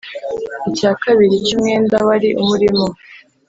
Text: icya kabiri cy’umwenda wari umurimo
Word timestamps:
icya 0.69 0.91
kabiri 1.01 1.35
cy’umwenda 1.45 1.95
wari 2.07 2.29
umurimo 2.41 2.83